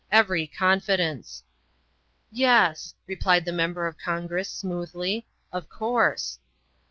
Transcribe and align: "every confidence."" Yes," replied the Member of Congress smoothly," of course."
"every 0.21 0.47
confidence."" 0.47 1.43
Yes," 2.31 2.95
replied 3.05 3.45
the 3.45 3.51
Member 3.51 3.85
of 3.85 3.99
Congress 3.99 4.49
smoothly," 4.49 5.27
of 5.53 5.69
course." 5.69 6.39